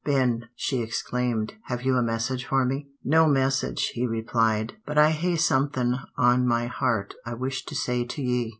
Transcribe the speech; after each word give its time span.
"Ben," 0.03 0.49
she 0.55 0.79
exclaimed, 0.81 1.53
"have 1.65 1.83
you 1.83 1.93
a 1.95 2.01
message 2.01 2.43
for 2.45 2.65
me?" 2.65 2.87
"No 3.03 3.27
message," 3.27 3.91
he 3.93 4.07
replied, 4.07 4.73
"but 4.83 4.97
I 4.97 5.11
hae 5.11 5.35
somethin' 5.35 5.93
on 6.17 6.47
my 6.47 6.65
heart 6.65 7.13
I 7.23 7.35
wish 7.35 7.63
to 7.65 7.75
say 7.75 8.03
to 8.05 8.21
ye. 8.23 8.49